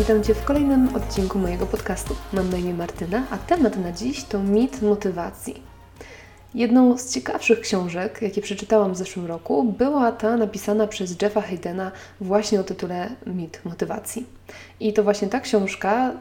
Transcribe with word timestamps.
Witam 0.00 0.22
Cię 0.22 0.34
w 0.34 0.44
kolejnym 0.44 0.96
odcinku 0.96 1.38
mojego 1.38 1.66
podcastu. 1.66 2.16
Mam 2.32 2.50
na 2.50 2.56
imię 2.56 2.74
Martyna, 2.74 3.22
a 3.30 3.38
temat 3.38 3.76
na 3.76 3.92
dziś 3.92 4.24
to 4.24 4.38
mit 4.38 4.82
motywacji. 4.82 5.62
Jedną 6.54 6.98
z 6.98 7.14
ciekawszych 7.14 7.60
książek, 7.60 8.22
jakie 8.22 8.42
przeczytałam 8.42 8.92
w 8.92 8.96
zeszłym 8.96 9.26
roku, 9.26 9.64
była 9.64 10.12
ta 10.12 10.36
napisana 10.36 10.86
przez 10.86 11.22
Jeffa 11.22 11.40
Haydena 11.40 11.92
właśnie 12.20 12.60
o 12.60 12.64
tytule 12.64 13.10
Mit 13.26 13.60
motywacji. 13.64 14.26
I 14.80 14.92
to 14.92 15.02
właśnie 15.02 15.28
ta 15.28 15.40
książka 15.40 16.12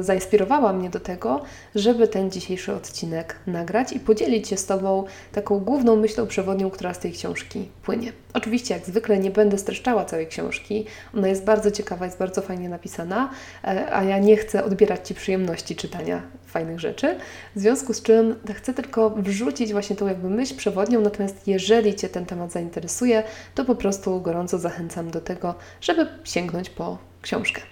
zainspirowała 0.00 0.72
mnie 0.72 0.90
do 0.90 1.00
tego, 1.00 1.42
żeby 1.74 2.08
ten 2.08 2.30
dzisiejszy 2.30 2.74
odcinek 2.74 3.36
nagrać 3.46 3.92
i 3.92 4.00
podzielić 4.00 4.48
się 4.48 4.56
z 4.56 4.66
Tobą 4.66 5.04
taką 5.32 5.58
główną 5.58 5.96
myślą 5.96 6.26
przewodnią, 6.26 6.70
która 6.70 6.94
z 6.94 6.98
tej 6.98 7.12
książki 7.12 7.68
płynie. 7.82 8.12
Oczywiście, 8.34 8.74
jak 8.74 8.86
zwykle, 8.86 9.18
nie 9.18 9.30
będę 9.30 9.58
streszczała 9.58 10.04
całej 10.04 10.26
książki. 10.26 10.86
Ona 11.16 11.28
jest 11.28 11.44
bardzo 11.44 11.70
ciekawa, 11.70 12.04
jest 12.04 12.18
bardzo 12.18 12.42
fajnie 12.42 12.68
napisana, 12.68 13.30
e, 13.64 13.94
a 13.94 14.04
ja 14.04 14.18
nie 14.18 14.36
chcę 14.36 14.64
odbierać 14.64 15.08
Ci 15.08 15.14
przyjemności 15.14 15.76
czytania 15.76 16.22
fajnych 16.46 16.80
rzeczy. 16.80 17.18
W 17.56 17.60
związku 17.60 17.94
z 17.94 18.02
czym 18.02 18.34
chcę 18.54 18.74
tylko 18.74 19.10
wrzucić 19.10 19.72
właśnie 19.72 19.96
tą 19.96 20.06
jakby 20.06 20.30
myśl 20.30 20.56
przewodnią, 20.56 21.00
natomiast 21.00 21.48
jeżeli 21.48 21.94
Cię 21.94 22.08
ten 22.08 22.26
temat 22.26 22.52
zainteresuje, 22.52 23.22
to 23.54 23.64
po 23.64 23.74
prostu 23.74 24.20
gorąco 24.20 24.58
zachęcam 24.58 25.10
do 25.10 25.20
tego, 25.20 25.54
żeby 25.80 26.06
sięgnąć 26.24 26.70
po 26.70 27.11
książkę. 27.22 27.62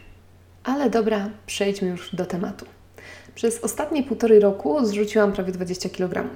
Ale 0.64 0.90
dobra, 0.90 1.30
przejdźmy 1.46 1.88
już 1.88 2.14
do 2.14 2.26
tematu. 2.26 2.66
Przez 3.34 3.64
ostatnie 3.64 4.02
półtorej 4.02 4.40
roku 4.40 4.86
zrzuciłam 4.86 5.32
prawie 5.32 5.52
20 5.52 5.88
kg. 5.88 6.28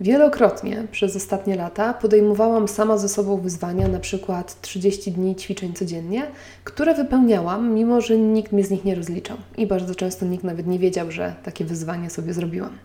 Wielokrotnie 0.00 0.86
przez 0.90 1.16
ostatnie 1.16 1.56
lata 1.56 1.94
podejmowałam 1.94 2.68
sama 2.68 2.98
ze 2.98 3.08
sobą 3.08 3.36
wyzwania, 3.36 3.88
na 3.88 4.00
przykład 4.00 4.60
30 4.60 5.12
dni 5.12 5.36
ćwiczeń 5.36 5.74
codziennie, 5.74 6.26
które 6.64 6.94
wypełniałam, 6.94 7.74
mimo 7.74 8.00
że 8.00 8.18
nikt 8.18 8.52
mnie 8.52 8.64
z 8.64 8.70
nich 8.70 8.84
nie 8.84 8.94
rozliczał 8.94 9.36
i 9.56 9.66
bardzo 9.66 9.94
często 9.94 10.26
nikt 10.26 10.44
nawet 10.44 10.66
nie 10.66 10.78
wiedział, 10.78 11.10
że 11.10 11.34
takie 11.44 11.64
wyzwanie 11.64 12.10
sobie 12.10 12.34
zrobiłam. 12.34 12.78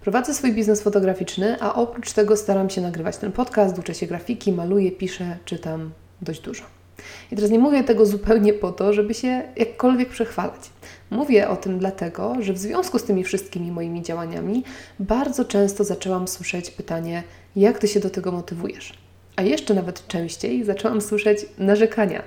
Prowadzę 0.00 0.34
swój 0.34 0.52
biznes 0.52 0.82
fotograficzny, 0.82 1.56
a 1.60 1.74
oprócz 1.74 2.12
tego 2.12 2.36
staram 2.36 2.70
się 2.70 2.80
nagrywać 2.80 3.16
ten 3.16 3.32
podcast, 3.32 3.78
uczę 3.78 3.94
się 3.94 4.06
grafiki, 4.06 4.52
maluję, 4.52 4.92
piszę, 4.92 5.36
czytam 5.44 5.90
dość 6.22 6.40
dużo. 6.40 6.79
I 7.32 7.36
teraz 7.36 7.50
nie 7.50 7.58
mówię 7.58 7.84
tego 7.84 8.06
zupełnie 8.06 8.52
po 8.52 8.72
to, 8.72 8.92
żeby 8.92 9.14
się 9.14 9.42
jakkolwiek 9.56 10.08
przechwalać. 10.08 10.70
Mówię 11.10 11.48
o 11.48 11.56
tym 11.56 11.78
dlatego, 11.78 12.34
że 12.40 12.52
w 12.52 12.58
związku 12.58 12.98
z 12.98 13.04
tymi 13.04 13.24
wszystkimi 13.24 13.72
moimi 13.72 14.02
działaniami 14.02 14.64
bardzo 14.98 15.44
często 15.44 15.84
zaczęłam 15.84 16.28
słyszeć 16.28 16.70
pytanie, 16.70 17.22
jak 17.56 17.78
ty 17.78 17.88
się 17.88 18.00
do 18.00 18.10
tego 18.10 18.32
motywujesz? 18.32 18.92
A 19.36 19.42
jeszcze 19.42 19.74
nawet 19.74 20.06
częściej 20.06 20.64
zaczęłam 20.64 21.00
słyszeć 21.00 21.46
narzekania. 21.58 22.22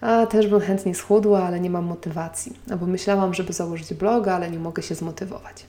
A 0.00 0.26
też 0.26 0.46
bym 0.46 0.60
chętnie 0.60 0.94
schudła, 0.94 1.42
ale 1.42 1.60
nie 1.60 1.70
mam 1.70 1.84
motywacji. 1.84 2.52
Albo 2.70 2.86
myślałam, 2.86 3.34
żeby 3.34 3.52
założyć 3.52 3.94
bloga, 3.94 4.34
ale 4.34 4.50
nie 4.50 4.58
mogę 4.58 4.82
się 4.82 4.94
zmotywować. 4.94 5.66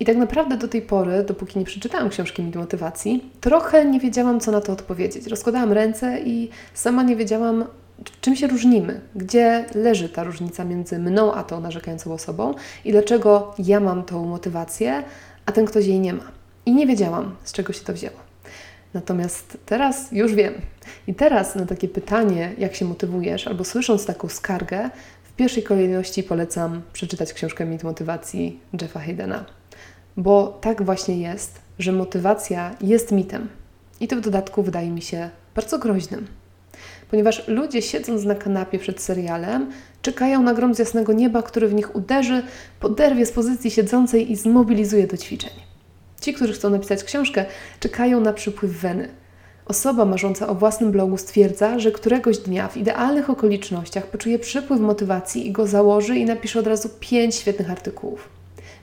I 0.00 0.04
tak 0.04 0.16
naprawdę 0.16 0.56
do 0.56 0.68
tej 0.68 0.82
pory, 0.82 1.24
dopóki 1.24 1.58
nie 1.58 1.64
przeczytałam 1.64 2.08
książki 2.08 2.42
Mit 2.42 2.56
Motywacji, 2.56 3.30
trochę 3.40 3.84
nie 3.84 4.00
wiedziałam, 4.00 4.40
co 4.40 4.50
na 4.50 4.60
to 4.60 4.72
odpowiedzieć. 4.72 5.26
Rozkładałam 5.26 5.72
ręce 5.72 6.20
i 6.20 6.50
sama 6.74 7.02
nie 7.02 7.16
wiedziałam, 7.16 7.64
czym 8.20 8.36
się 8.36 8.46
różnimy, 8.46 9.00
gdzie 9.14 9.64
leży 9.74 10.08
ta 10.08 10.24
różnica 10.24 10.64
między 10.64 10.98
mną 10.98 11.34
a 11.34 11.44
tą 11.44 11.60
narzekającą 11.60 12.12
osobą 12.12 12.54
i 12.84 12.92
dlaczego 12.92 13.54
ja 13.58 13.80
mam 13.80 14.02
tą 14.02 14.26
motywację, 14.26 15.02
a 15.46 15.52
ten 15.52 15.64
ktoś 15.64 15.86
jej 15.86 16.00
nie 16.00 16.12
ma. 16.12 16.24
I 16.66 16.72
nie 16.72 16.86
wiedziałam, 16.86 17.36
z 17.44 17.52
czego 17.52 17.72
się 17.72 17.80
to 17.80 17.92
wzięło. 17.92 18.16
Natomiast 18.94 19.58
teraz 19.66 20.12
już 20.12 20.34
wiem. 20.34 20.54
I 21.06 21.14
teraz 21.14 21.54
na 21.54 21.66
takie 21.66 21.88
pytanie, 21.88 22.52
jak 22.58 22.74
się 22.74 22.84
motywujesz, 22.84 23.46
albo 23.46 23.64
słysząc 23.64 24.06
taką 24.06 24.28
skargę, 24.28 24.90
w 25.24 25.32
pierwszej 25.32 25.62
kolejności 25.62 26.22
polecam 26.22 26.82
przeczytać 26.92 27.32
książkę 27.32 27.66
Mit 27.66 27.84
Motywacji 27.84 28.60
Jeffa 28.80 29.00
Haydena. 29.00 29.44
Bo 30.16 30.58
tak 30.60 30.82
właśnie 30.82 31.18
jest, 31.18 31.60
że 31.78 31.92
motywacja 31.92 32.74
jest 32.80 33.12
mitem. 33.12 33.48
I 34.00 34.08
to 34.08 34.16
w 34.16 34.20
dodatku 34.20 34.62
wydaje 34.62 34.90
mi 34.90 35.02
się 35.02 35.30
bardzo 35.54 35.78
groźnym. 35.78 36.26
Ponieważ 37.10 37.48
ludzie 37.48 37.82
siedząc 37.82 38.24
na 38.24 38.34
kanapie 38.34 38.78
przed 38.78 39.00
serialem, 39.00 39.72
czekają 40.02 40.42
na 40.42 40.54
grom 40.54 40.74
z 40.74 40.78
jasnego 40.78 41.12
nieba, 41.12 41.42
który 41.42 41.68
w 41.68 41.74
nich 41.74 41.96
uderzy, 41.96 42.42
poderwie 42.80 43.26
z 43.26 43.32
pozycji 43.32 43.70
siedzącej 43.70 44.32
i 44.32 44.36
zmobilizuje 44.36 45.06
do 45.06 45.16
ćwiczeń. 45.16 45.52
Ci, 46.20 46.34
którzy 46.34 46.52
chcą 46.52 46.70
napisać 46.70 47.04
książkę, 47.04 47.44
czekają 47.80 48.20
na 48.20 48.32
przypływ 48.32 48.72
weny. 48.72 49.08
Osoba 49.66 50.04
marząca 50.04 50.48
o 50.48 50.54
własnym 50.54 50.92
blogu 50.92 51.16
stwierdza, 51.16 51.78
że 51.78 51.92
któregoś 51.92 52.38
dnia 52.38 52.68
w 52.68 52.76
idealnych 52.76 53.30
okolicznościach 53.30 54.06
poczuje 54.06 54.38
przypływ 54.38 54.80
motywacji 54.80 55.46
i 55.46 55.52
go 55.52 55.66
założy 55.66 56.16
i 56.16 56.24
napisze 56.24 56.58
od 56.60 56.66
razu 56.66 56.88
pięć 57.00 57.34
świetnych 57.34 57.70
artykułów. 57.70 58.28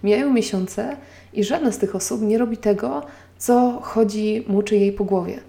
Mijają 0.04 0.34
miesiące 0.34 0.98
i 1.34 1.44
żadna 1.44 1.72
z 1.72 1.78
tych 1.78 1.96
osób 1.96 2.22
nie 2.22 2.38
robi 2.38 2.58
tego, 2.58 3.04
co 3.38 3.80
chodzi 3.82 4.46
mu 4.48 4.62
czy 4.62 4.76
jej 4.76 4.92
po 4.92 5.04
głowie. 5.04 5.40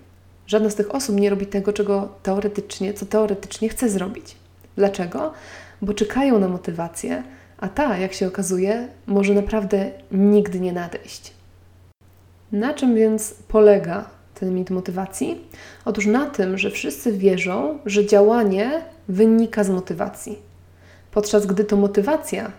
Żadna 0.53 0.71
z 0.71 0.75
tych 0.75 0.95
osób 0.95 1.17
nie 1.17 1.31
robi 1.31 1.47
tego, 1.47 1.73
czego 1.73 2.09
teoretycznie, 2.23 2.95
co 2.95 3.07
teoretycznie 3.07 3.69
chce 3.69 3.89
zrobić. 3.89 4.37
Dlaczego? 4.77 5.33
Bo 5.83 5.95
czekają 5.95 6.39
na 6.39 6.49
motywację, 6.49 7.23
a 7.59 7.69
ta, 7.69 7.99
jak 7.99 8.13
się 8.13 8.27
okazuje, 8.27 8.89
może 9.07 9.35
naprawdę 9.35 9.91
nigdy 10.11 10.61
nie 10.61 10.73
nadejść. 10.73 11.33
Na 12.53 12.75
czym 12.75 12.95
więc 12.95 13.35
polega 13.49 14.11
ten 14.35 14.55
mit 14.55 14.71
motywacji? 14.71 15.49
Otóż 15.85 16.07
na 16.07 16.27
tym, 16.27 16.59
że 16.59 16.71
wszyscy 16.71 17.13
wierzą, 17.13 17.79
że 17.87 18.07
działanie 18.07 18.83
wynika 19.09 19.65
z 19.65 19.71
motywacji, 19.71 20.39
podczas 21.11 21.47
gdy 21.47 21.65
to 21.65 21.77
motywacja 21.77 22.53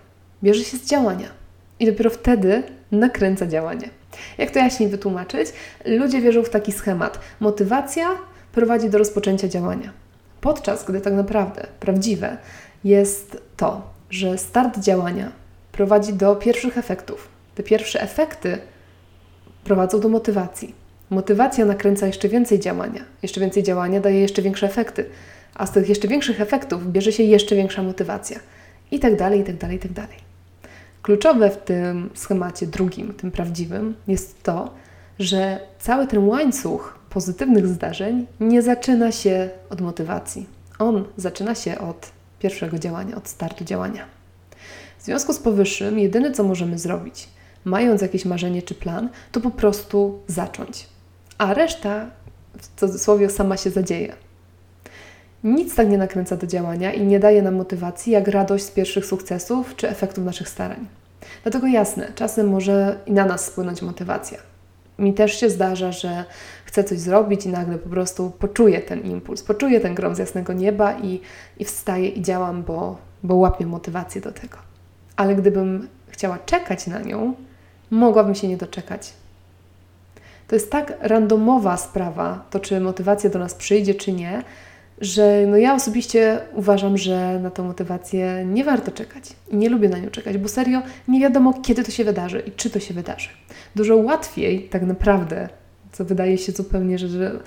bierze 0.44 0.64
się 0.64 0.78
z 0.78 0.86
działania 0.86 1.28
i 1.80 1.86
dopiero 1.86 2.10
wtedy 2.10 2.64
nakręca 2.92 3.48
działanie. 3.48 3.90
Jak 4.38 4.52
to 4.52 4.60
jaśniej 4.60 4.90
wytłumaczyć? 4.90 5.50
Ludzie 5.86 6.22
wierzą 6.22 6.44
w 6.44 6.50
taki 6.50 6.72
schemat. 6.72 7.20
Motywacja 7.40 8.08
prowadzi 8.52 8.90
do 8.90 8.98
rozpoczęcia 8.98 9.48
działania. 9.48 9.92
Podczas 10.42 10.86
gdy 10.86 11.02
tak 11.02 11.14
naprawdę 11.14 11.68
prawdziwe 11.80 12.38
jest 12.84 13.42
to, 13.58 13.82
że 14.10 14.38
start 14.38 14.80
działania 14.80 15.32
prowadzi 15.72 16.14
do 16.14 16.36
pierwszych 16.36 16.78
efektów. 16.78 17.28
Te 17.56 17.64
pierwsze 17.64 18.02
efekty 18.02 18.58
prowadzą 19.64 20.00
do 20.00 20.10
motywacji. 20.10 20.76
Motywacja 21.10 21.66
nakręca 21.66 22.08
jeszcze 22.08 22.30
więcej 22.30 22.60
działania. 22.60 23.02
Jeszcze 23.22 23.42
więcej 23.42 23.64
działania 23.64 24.00
daje 24.00 24.22
jeszcze 24.22 24.42
większe 24.42 24.66
efekty. 24.66 25.06
A 25.56 25.66
z 25.66 25.72
tych 25.72 25.90
jeszcze 25.90 26.08
większych 26.08 26.42
efektów 26.42 26.92
bierze 26.92 27.12
się 27.12 27.24
jeszcze 27.24 27.56
większa 27.56 27.84
motywacja. 27.84 28.40
I 28.92 29.00
tak 29.00 29.16
dalej, 29.16 29.40
i 29.40 29.44
tak 29.44 29.58
dalej, 29.58 29.78
i 29.78 29.80
tak 29.80 29.92
dalej. 29.92 30.23
Kluczowe 31.04 31.50
w 31.50 31.58
tym 31.58 32.10
schemacie 32.14 32.68
drugim, 32.68 33.14
tym 33.14 33.32
prawdziwym, 33.32 33.96
jest 34.08 34.44
to, 34.44 34.74
że 35.20 35.60
cały 35.80 36.08
ten 36.08 36.28
łańcuch 36.28 37.00
pozytywnych 37.10 37.68
zdarzeń 37.68 38.28
nie 38.40 38.62
zaczyna 38.62 39.12
się 39.12 39.50
od 39.70 39.82
motywacji. 39.82 40.46
On 40.80 41.06
zaczyna 41.18 41.56
się 41.56 41.80
od 41.80 42.12
pierwszego 42.40 42.80
działania, 42.80 43.16
od 43.16 43.28
startu 43.28 43.64
działania. 43.64 44.06
W 45.00 45.04
związku 45.04 45.34
z 45.34 45.40
powyższym, 45.40 46.00
jedyne 46.00 46.32
co 46.32 46.44
możemy 46.44 46.80
zrobić, 46.80 47.30
mając 47.66 48.02
jakieś 48.02 48.26
marzenie 48.26 48.62
czy 48.62 48.76
plan, 48.76 49.10
to 49.32 49.42
po 49.42 49.52
prostu 49.52 50.20
zacząć. 50.28 50.88
A 51.38 51.54
reszta 51.54 52.06
w 52.58 52.80
cudzysłowie 52.80 53.30
sama 53.30 53.58
się 53.58 53.70
zadzieje. 53.70 54.16
Nic 55.44 55.76
tak 55.76 55.90
nie 55.90 55.98
nakręca 55.98 56.38
do 56.38 56.48
działania 56.48 56.94
i 56.94 57.06
nie 57.06 57.20
daje 57.20 57.42
nam 57.42 57.56
motywacji 57.56 58.14
jak 58.14 58.28
radość 58.28 58.64
z 58.64 58.72
pierwszych 58.72 59.06
sukcesów 59.06 59.76
czy 59.76 59.90
efektów 59.90 60.26
naszych 60.26 60.50
starań. 60.50 60.88
Dlatego 61.44 61.68
jasne, 61.68 62.08
czasem 62.16 62.50
może 62.50 63.00
i 63.06 63.12
na 63.12 63.26
nas 63.26 63.46
spłynąć 63.46 63.82
motywacja. 63.82 64.38
Mi 65.00 65.14
też 65.14 65.40
się 65.40 65.50
zdarza, 65.50 65.92
że 65.92 66.26
chcę 66.66 66.84
coś 66.84 67.00
zrobić 67.00 67.46
i 67.46 67.50
nagle 67.50 67.78
po 67.78 67.90
prostu 67.90 68.32
poczuję 68.40 68.80
ten 68.80 69.02
impuls, 69.02 69.44
poczuję 69.44 69.80
ten 69.80 69.96
grom 69.96 70.16
z 70.16 70.18
jasnego 70.18 70.54
nieba 70.54 70.94
i, 70.94 71.22
i 71.60 71.66
wstaję 71.66 72.10
i 72.10 72.22
działam, 72.22 72.64
bo, 72.64 72.98
bo 73.24 73.36
łapię 73.36 73.66
motywację 73.66 74.22
do 74.22 74.32
tego. 74.32 74.58
Ale 75.16 75.36
gdybym 75.36 75.88
chciała 76.08 76.40
czekać 76.46 76.88
na 76.88 77.00
nią, 77.00 77.34
mogłabym 77.92 78.36
się 78.36 78.48
nie 78.48 78.58
doczekać. 78.58 79.14
To 80.48 80.56
jest 80.56 80.72
tak 80.72 80.94
randomowa 81.00 81.78
sprawa, 81.78 82.46
to 82.50 82.60
czy 82.60 82.80
motywacja 82.80 83.30
do 83.30 83.40
nas 83.40 83.54
przyjdzie, 83.54 83.96
czy 83.96 84.12
nie, 84.12 84.44
że 85.04 85.46
no 85.48 85.58
ja 85.58 85.76
osobiście 85.76 86.40
uważam, 86.54 86.98
że 86.98 87.40
na 87.40 87.50
tę 87.50 87.64
motywację 87.64 88.46
nie 88.46 88.64
warto 88.64 88.92
czekać 88.92 89.24
i 89.52 89.56
nie 89.58 89.70
lubię 89.70 89.90
na 89.90 89.98
nią 89.98 90.10
czekać, 90.10 90.38
bo 90.38 90.48
serio 90.48 90.82
nie 91.08 91.20
wiadomo, 91.20 91.54
kiedy 91.64 91.84
to 91.84 91.92
się 91.92 92.04
wydarzy 92.04 92.44
i 92.48 92.52
czy 92.52 92.70
to 92.70 92.80
się 92.80 92.94
wydarzy. 92.94 93.30
Dużo 93.76 93.96
łatwiej 93.96 94.70
tak 94.70 94.82
naprawdę, 94.82 95.50
co 95.92 96.06
wydaje 96.06 96.38
się 96.38 96.52
zupełnie, 96.52 96.98
że, 96.98 97.08
że, 97.08 97.42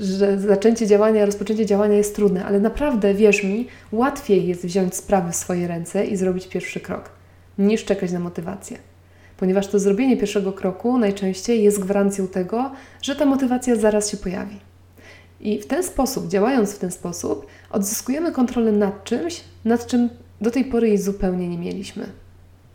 że 0.00 0.40
zaczęcie 0.40 0.86
działania, 0.86 1.26
rozpoczęcie 1.26 1.66
działania 1.66 1.96
jest 1.96 2.16
trudne, 2.16 2.44
ale 2.44 2.60
naprawdę, 2.60 3.14
wierz 3.14 3.44
mi, 3.44 3.66
łatwiej 3.92 4.46
jest 4.46 4.66
wziąć 4.66 4.94
sprawy 4.94 5.32
w 5.32 5.36
swoje 5.36 5.68
ręce 5.68 6.06
i 6.06 6.16
zrobić 6.16 6.46
pierwszy 6.46 6.80
krok, 6.80 7.10
niż 7.58 7.84
czekać 7.84 8.12
na 8.12 8.20
motywację. 8.20 8.78
Ponieważ 9.36 9.66
to 9.66 9.78
zrobienie 9.78 10.16
pierwszego 10.16 10.52
kroku 10.52 10.98
najczęściej 10.98 11.62
jest 11.62 11.80
gwarancją 11.80 12.28
tego, 12.28 12.70
że 13.02 13.16
ta 13.16 13.26
motywacja 13.26 13.76
zaraz 13.76 14.10
się 14.10 14.16
pojawi. 14.16 14.71
I 15.42 15.60
w 15.60 15.66
ten 15.66 15.82
sposób, 15.82 16.28
działając 16.28 16.72
w 16.72 16.78
ten 16.78 16.90
sposób, 16.90 17.46
odzyskujemy 17.70 18.32
kontrolę 18.32 18.72
nad 18.72 19.04
czymś, 19.04 19.40
nad 19.64 19.86
czym 19.86 20.08
do 20.40 20.50
tej 20.50 20.64
pory 20.64 20.88
jej 20.88 20.98
zupełnie 20.98 21.48
nie 21.48 21.58
mieliśmy. 21.58 22.06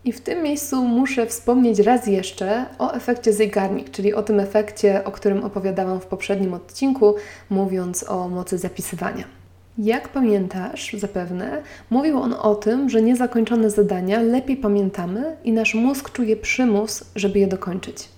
I 0.04 0.12
w 0.12 0.20
tym 0.20 0.42
miejscu 0.42 0.84
muszę 0.84 1.26
wspomnieć 1.26 1.78
raz 1.78 2.06
jeszcze 2.06 2.66
o 2.78 2.92
efekcie 2.92 3.32
Zeigarnik, 3.32 3.90
czyli 3.90 4.14
o 4.14 4.22
tym 4.22 4.40
efekcie, 4.40 5.04
o 5.04 5.12
którym 5.12 5.44
opowiadałam 5.44 6.00
w 6.00 6.06
poprzednim 6.06 6.54
odcinku, 6.54 7.14
mówiąc 7.50 8.04
o 8.08 8.28
mocy 8.28 8.58
zapisywania. 8.58 9.24
Jak 9.78 10.08
pamiętasz, 10.08 10.96
zapewne, 10.98 11.62
mówił 11.90 12.18
on 12.18 12.34
o 12.34 12.54
tym, 12.54 12.90
że 12.90 13.02
niezakończone 13.02 13.70
zadania 13.70 14.20
lepiej 14.20 14.56
pamiętamy 14.56 15.36
i 15.44 15.52
nasz 15.52 15.74
mózg 15.74 16.12
czuje 16.12 16.36
przymus, 16.36 17.04
żeby 17.16 17.38
je 17.38 17.46
dokończyć. 17.46 18.08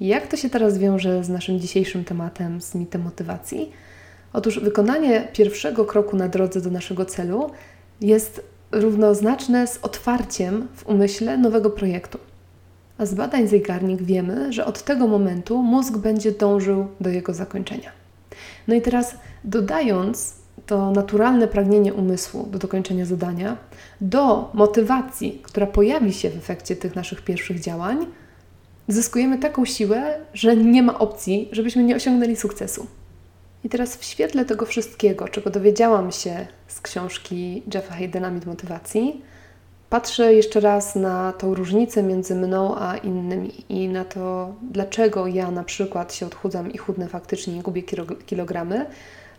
Jak 0.00 0.26
to 0.26 0.36
się 0.36 0.50
teraz 0.50 0.78
wiąże 0.78 1.24
z 1.24 1.28
naszym 1.28 1.60
dzisiejszym 1.60 2.04
tematem, 2.04 2.60
z 2.60 2.74
mitem 2.74 3.02
motywacji? 3.02 3.72
Otóż 4.32 4.60
wykonanie 4.60 5.28
pierwszego 5.32 5.84
kroku 5.84 6.16
na 6.16 6.28
drodze 6.28 6.60
do 6.60 6.70
naszego 6.70 7.04
celu 7.04 7.50
jest 8.00 8.42
równoznaczne 8.72 9.66
z 9.66 9.78
otwarciem 9.82 10.68
w 10.76 10.86
umyśle 10.86 11.38
nowego 11.38 11.70
projektu. 11.70 12.18
A 12.98 13.06
z 13.06 13.14
badań 13.14 13.48
Zeigarnik 13.48 14.02
wiemy, 14.02 14.52
że 14.52 14.66
od 14.66 14.82
tego 14.82 15.06
momentu 15.06 15.62
mózg 15.62 15.96
będzie 15.96 16.32
dążył 16.32 16.86
do 17.00 17.10
jego 17.10 17.34
zakończenia. 17.34 17.90
No 18.68 18.74
i 18.74 18.82
teraz 18.82 19.16
dodając 19.44 20.34
to 20.66 20.90
naturalne 20.90 21.48
pragnienie 21.48 21.94
umysłu 21.94 22.46
do 22.50 22.58
dokończenia 22.58 23.04
zadania, 23.04 23.56
do 24.00 24.50
motywacji, 24.54 25.40
która 25.42 25.66
pojawi 25.66 26.12
się 26.12 26.30
w 26.30 26.36
efekcie 26.36 26.76
tych 26.76 26.96
naszych 26.96 27.22
pierwszych 27.22 27.60
działań, 27.60 28.06
zyskujemy 28.88 29.38
taką 29.38 29.64
siłę, 29.64 30.18
że 30.34 30.56
nie 30.56 30.82
ma 30.82 30.98
opcji, 30.98 31.48
żebyśmy 31.52 31.82
nie 31.82 31.96
osiągnęli 31.96 32.36
sukcesu. 32.36 32.86
I 33.68 33.70
teraz 33.70 33.96
w 33.96 34.04
świetle 34.04 34.44
tego 34.44 34.66
wszystkiego, 34.66 35.28
czego 35.28 35.50
dowiedziałam 35.50 36.12
się 36.12 36.46
z 36.66 36.80
książki 36.80 37.62
Jeffa 37.74 37.94
Haydena 37.94 38.30
Mit 38.30 38.46
Motywacji, 38.46 39.22
patrzę 39.90 40.34
jeszcze 40.34 40.60
raz 40.60 40.94
na 40.96 41.32
tą 41.32 41.54
różnicę 41.54 42.02
między 42.02 42.34
mną 42.34 42.78
a 42.78 42.96
innymi 42.96 43.64
i 43.68 43.88
na 43.88 44.04
to, 44.04 44.54
dlaczego 44.62 45.26
ja 45.26 45.50
na 45.50 45.64
przykład 45.64 46.14
się 46.14 46.26
odchudzam 46.26 46.72
i 46.72 46.78
chudnę 46.78 47.08
faktycznie 47.08 47.56
i 47.56 47.60
gubię 47.60 47.82
kilogramy, 48.26 48.86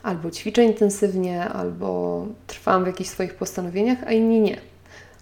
albo 0.03 0.31
ćwiczę 0.31 0.63
intensywnie, 0.63 1.43
albo 1.43 2.25
trwam 2.47 2.83
w 2.83 2.87
jakichś 2.87 3.09
swoich 3.09 3.35
postanowieniach, 3.35 3.97
a 4.05 4.11
inni 4.11 4.41
nie. 4.41 4.57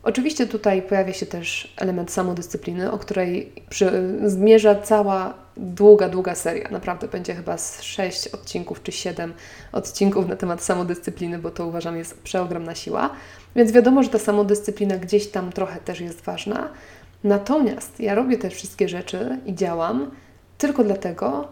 Oczywiście 0.03 0.47
tutaj 0.47 0.81
pojawia 0.81 1.13
się 1.13 1.25
też 1.25 1.73
element 1.77 2.11
samodyscypliny, 2.11 2.91
o 2.91 2.97
której 2.97 3.51
przy, 3.69 3.91
zmierza 4.25 4.75
cała 4.75 5.46
długa, 5.59 6.09
długa 6.09 6.35
seria. 6.35 6.69
Naprawdę 6.71 7.07
będzie 7.07 7.35
chyba 7.35 7.57
z 7.57 7.81
6 7.81 8.27
odcinków 8.27 8.83
czy 8.83 8.91
7 8.91 9.33
odcinków 9.71 10.27
na 10.27 10.35
temat 10.35 10.63
samodyscypliny, 10.63 11.37
bo 11.39 11.51
to 11.51 11.67
uważam 11.67 11.97
jest 11.97 12.21
przeogromna 12.21 12.75
siła. 12.75 13.09
Więc 13.55 13.71
wiadomo, 13.71 14.03
że 14.03 14.09
ta 14.09 14.19
samodyscyplina 14.19 14.97
gdzieś 14.97 15.27
tam 15.27 15.51
trochę 15.51 15.79
też 15.79 15.99
jest 15.99 16.21
ważna. 16.21 16.69
Natomiast 17.23 17.99
ja 17.99 18.15
robię 18.15 18.37
te 18.37 18.49
wszystkie 18.49 18.89
rzeczy 18.89 19.39
i 19.45 19.55
działam 19.55 20.11
tylko 20.57 20.83
dlatego, 20.83 21.47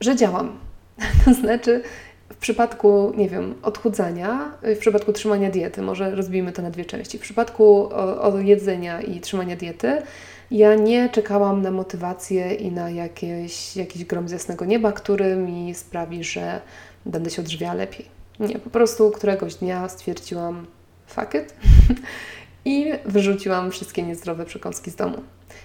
że 0.00 0.16
działam. 0.16 0.58
To 1.24 1.34
znaczy, 1.34 1.82
w 2.28 2.36
przypadku, 2.36 3.12
nie 3.16 3.28
wiem, 3.28 3.54
odchudzania, 3.62 4.52
w 4.62 4.78
przypadku 4.78 5.12
trzymania 5.12 5.50
diety, 5.50 5.82
może 5.82 6.14
rozbijmy 6.14 6.52
to 6.52 6.62
na 6.62 6.70
dwie 6.70 6.84
części. 6.84 7.18
W 7.18 7.20
przypadku 7.20 7.88
o, 7.92 8.38
jedzenia 8.38 9.00
i 9.00 9.20
trzymania 9.20 9.56
diety, 9.56 10.02
ja 10.50 10.74
nie 10.74 11.08
czekałam 11.08 11.62
na 11.62 11.70
motywację 11.70 12.54
i 12.54 12.72
na 12.72 12.90
jakieś, 12.90 13.76
jakiś 13.76 14.04
grom 14.04 14.28
z 14.28 14.32
jasnego 14.32 14.64
nieba, 14.64 14.92
który 14.92 15.36
mi 15.36 15.74
sprawi, 15.74 16.24
że 16.24 16.60
będę 17.06 17.30
się 17.30 17.42
odżywiała 17.42 17.74
lepiej. 17.74 18.06
Nie, 18.40 18.58
po 18.58 18.70
prostu 18.70 19.10
któregoś 19.10 19.54
dnia 19.54 19.88
stwierdziłam 19.88 20.66
fuck 21.06 21.34
it 21.34 21.54
i 22.66 22.92
wyrzuciłam 23.04 23.70
wszystkie 23.70 24.02
niezdrowe 24.02 24.44
przekąski 24.44 24.90
z 24.90 24.96
domu. 24.96 25.16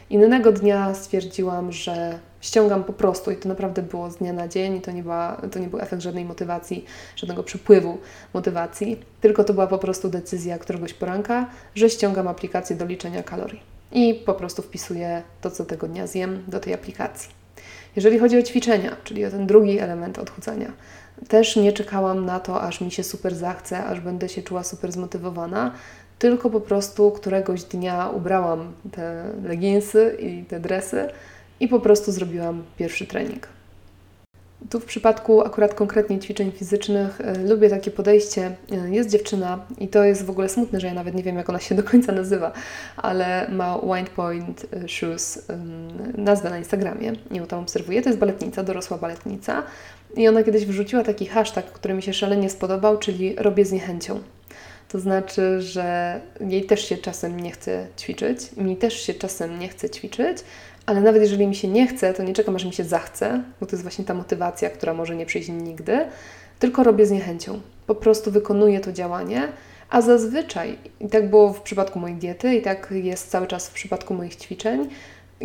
Innego 0.09 0.51
dnia 0.51 0.93
stwierdziłam, 0.95 1.71
że 1.71 2.19
ściągam 2.41 2.83
po 2.83 2.93
prostu 2.93 3.31
i 3.31 3.35
to 3.35 3.49
naprawdę 3.49 3.81
było 3.81 4.11
z 4.11 4.17
dnia 4.17 4.33
na 4.33 4.47
dzień, 4.47 4.81
to 4.81 4.91
nie, 4.91 5.03
była, 5.03 5.41
to 5.51 5.59
nie 5.59 5.67
był 5.67 5.79
efekt 5.79 6.01
żadnej 6.01 6.25
motywacji, 6.25 6.85
żadnego 7.15 7.43
przepływu 7.43 7.97
motywacji, 8.33 8.99
tylko 9.21 9.43
to 9.43 9.53
była 9.53 9.67
po 9.67 9.77
prostu 9.77 10.09
decyzja 10.09 10.59
któregoś 10.59 10.93
poranka, 10.93 11.49
że 11.75 11.89
ściągam 11.89 12.27
aplikację 12.27 12.75
do 12.75 12.85
liczenia 12.85 13.23
kalorii 13.23 13.61
i 13.91 14.13
po 14.13 14.33
prostu 14.33 14.61
wpisuję 14.61 15.23
to, 15.41 15.51
co 15.51 15.65
tego 15.65 15.87
dnia 15.87 16.07
zjem 16.07 16.43
do 16.47 16.59
tej 16.59 16.73
aplikacji. 16.73 17.29
Jeżeli 17.95 18.19
chodzi 18.19 18.37
o 18.37 18.41
ćwiczenia, 18.41 18.95
czyli 19.03 19.25
o 19.25 19.31
ten 19.31 19.47
drugi 19.47 19.79
element 19.79 20.19
odchudzania, 20.19 20.71
też 21.27 21.55
nie 21.55 21.73
czekałam 21.73 22.25
na 22.25 22.39
to, 22.39 22.61
aż 22.61 22.81
mi 22.81 22.91
się 22.91 23.03
super 23.03 23.35
zachce, 23.35 23.85
aż 23.85 23.99
będę 23.99 24.29
się 24.29 24.41
czuła 24.41 24.63
super 24.63 24.91
zmotywowana, 24.91 25.71
tylko 26.21 26.49
po 26.49 26.61
prostu 26.61 27.11
któregoś 27.11 27.63
dnia 27.63 28.09
ubrałam 28.09 28.73
te 28.91 29.25
leginsy 29.43 30.17
i 30.19 30.43
te 30.43 30.59
dresy 30.59 31.07
i 31.59 31.67
po 31.67 31.79
prostu 31.79 32.11
zrobiłam 32.11 32.63
pierwszy 32.77 33.07
trening. 33.07 33.47
Tu 34.69 34.79
w 34.79 34.85
przypadku 34.85 35.41
akurat 35.41 35.73
konkretnie 35.73 36.19
ćwiczeń 36.19 36.51
fizycznych 36.51 37.21
y, 37.21 37.47
lubię 37.47 37.69
takie 37.69 37.91
podejście. 37.91 38.55
Y, 38.71 38.89
jest 38.89 39.09
dziewczyna 39.09 39.59
i 39.77 39.87
to 39.87 40.03
jest 40.03 40.25
w 40.25 40.29
ogóle 40.29 40.49
smutne, 40.49 40.79
że 40.79 40.87
ja 40.87 40.93
nawet 40.93 41.15
nie 41.15 41.23
wiem, 41.23 41.37
jak 41.37 41.49
ona 41.49 41.59
się 41.59 41.75
do 41.75 41.83
końca 41.83 42.11
nazywa, 42.11 42.51
ale 42.97 43.47
ma 43.49 43.79
Wind 43.79 44.09
Point 44.09 44.65
y, 44.73 44.89
Shoes 44.89 45.47
nazwę 46.17 46.49
na 46.49 46.57
Instagramie. 46.57 47.13
ją 47.31 47.47
tam 47.47 47.59
obserwuję. 47.59 48.01
To 48.01 48.09
jest 48.09 48.19
baletnica, 48.19 48.63
dorosła 48.63 48.97
baletnica. 48.97 49.63
I 50.15 50.27
ona 50.27 50.43
kiedyś 50.43 50.65
wrzuciła 50.65 51.03
taki 51.03 51.25
hashtag, 51.25 51.65
który 51.65 51.93
mi 51.93 52.01
się 52.01 52.13
szalenie 52.13 52.49
spodobał, 52.49 52.97
czyli 52.97 53.35
robię 53.35 53.65
z 53.65 53.71
niechęcią. 53.71 54.19
To 54.91 54.99
znaczy, 54.99 55.61
że 55.61 56.19
jej 56.39 56.63
też 56.63 56.89
się 56.89 56.97
czasem 56.97 57.39
nie 57.39 57.51
chce 57.51 57.87
ćwiczyć, 57.99 58.55
mi 58.57 58.77
też 58.77 59.01
się 59.01 59.13
czasem 59.13 59.59
nie 59.59 59.67
chce 59.67 59.89
ćwiczyć, 59.89 60.37
ale 60.85 61.01
nawet 61.01 61.21
jeżeli 61.21 61.47
mi 61.47 61.55
się 61.55 61.67
nie 61.67 61.87
chce, 61.87 62.13
to 62.13 62.23
nie 62.23 62.33
czekam, 62.33 62.55
aż 62.55 62.65
mi 62.65 62.73
się 62.73 62.83
zachce, 62.83 63.43
bo 63.59 63.65
to 63.65 63.71
jest 63.71 63.83
właśnie 63.83 64.05
ta 64.05 64.13
motywacja, 64.13 64.69
która 64.69 64.93
może 64.93 65.15
nie 65.15 65.25
przyjść 65.25 65.49
nigdy, 65.49 66.05
tylko 66.59 66.83
robię 66.83 67.05
z 67.05 67.11
niechęcią. 67.11 67.61
Po 67.87 67.95
prostu 67.95 68.31
wykonuję 68.31 68.79
to 68.79 68.91
działanie, 68.91 69.47
a 69.89 70.01
zazwyczaj, 70.01 70.77
i 70.99 71.07
tak 71.07 71.29
było 71.29 71.53
w 71.53 71.61
przypadku 71.61 71.99
mojej 71.99 72.17
diety, 72.17 72.55
i 72.55 72.61
tak 72.61 72.93
jest 73.03 73.29
cały 73.29 73.47
czas 73.47 73.69
w 73.69 73.73
przypadku 73.73 74.13
moich 74.13 74.35
ćwiczeń, 74.35 74.89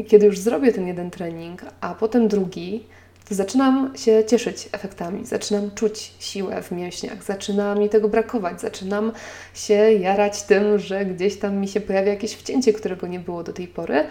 kiedy 0.07 0.27
już 0.27 0.39
zrobię 0.39 0.73
ten 0.73 0.87
jeden 0.87 1.11
trening, 1.11 1.63
a 1.81 1.95
potem 1.95 2.29
drugi, 2.29 2.87
zaczynam 3.35 3.93
się 3.97 4.25
cieszyć 4.25 4.69
efektami, 4.73 5.27
zaczynam 5.27 5.71
czuć 5.75 6.13
siłę 6.19 6.63
w 6.63 6.71
mięśniach, 6.71 7.25
zaczyna 7.25 7.75
mi 7.75 7.89
tego 7.89 8.09
brakować, 8.09 8.61
zaczynam 8.61 9.13
się 9.55 9.75
jarać 9.75 10.43
tym, 10.43 10.79
że 10.79 11.05
gdzieś 11.05 11.39
tam 11.39 11.57
mi 11.57 11.69
się 11.69 11.81
pojawia 11.81 12.13
jakieś 12.13 12.35
wcięcie, 12.35 12.73
którego 12.73 13.07
nie 13.07 13.21
było 13.21 13.43
do 13.43 13.53
tej 13.53 13.69
pory. 13.69 14.05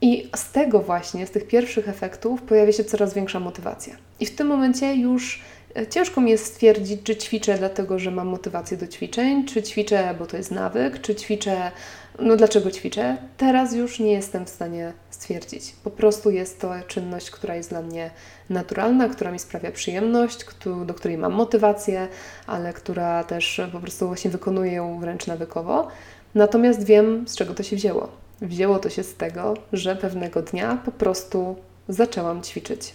I 0.00 0.30
z 0.36 0.52
tego 0.52 0.80
właśnie, 0.80 1.26
z 1.26 1.30
tych 1.30 1.46
pierwszych 1.46 1.88
efektów, 1.88 2.42
pojawia 2.42 2.72
się 2.72 2.84
coraz 2.84 3.14
większa 3.14 3.40
motywacja. 3.40 3.96
I 4.20 4.26
w 4.26 4.36
tym 4.36 4.46
momencie 4.46 4.94
już 4.94 5.42
ciężko 5.90 6.20
mi 6.20 6.30
jest 6.30 6.46
stwierdzić, 6.46 7.02
czy 7.02 7.16
ćwiczę 7.16 7.58
dlatego, 7.58 7.98
że 7.98 8.10
mam 8.10 8.26
motywację 8.26 8.76
do 8.76 8.86
ćwiczeń, 8.86 9.46
czy 9.46 9.62
ćwiczę, 9.62 10.14
bo 10.18 10.26
to 10.26 10.36
jest 10.36 10.50
nawyk, 10.50 11.00
czy 11.00 11.14
ćwiczę 11.14 11.70
no 12.18 12.36
dlaczego 12.36 12.70
ćwiczę? 12.70 13.16
Teraz 13.36 13.74
już 13.74 14.00
nie 14.00 14.12
jestem 14.12 14.46
w 14.46 14.48
stanie 14.48 14.92
stwierdzić. 15.10 15.74
Po 15.84 15.90
prostu 15.90 16.30
jest 16.30 16.60
to 16.60 16.72
czynność, 16.86 17.30
która 17.30 17.54
jest 17.54 17.70
dla 17.70 17.82
mnie 17.82 18.10
naturalna, 18.50 19.08
która 19.08 19.30
mi 19.30 19.38
sprawia 19.38 19.70
przyjemność, 19.70 20.46
do 20.86 20.94
której 20.94 21.18
mam 21.18 21.32
motywację, 21.32 22.08
ale 22.46 22.72
która 22.72 23.24
też 23.24 23.60
po 23.72 23.80
prostu 23.80 24.06
właśnie 24.06 24.30
wykonuję 24.30 24.72
ją 24.72 25.00
wręcz 25.00 25.26
nawykowo. 25.26 25.88
Natomiast 26.34 26.84
wiem, 26.84 27.28
z 27.28 27.36
czego 27.36 27.54
to 27.54 27.62
się 27.62 27.76
wzięło. 27.76 28.08
Wzięło 28.40 28.78
to 28.78 28.90
się 28.90 29.02
z 29.02 29.14
tego, 29.14 29.54
że 29.72 29.96
pewnego 29.96 30.42
dnia 30.42 30.78
po 30.84 30.92
prostu 30.92 31.56
zaczęłam 31.88 32.42
ćwiczyć. 32.42 32.94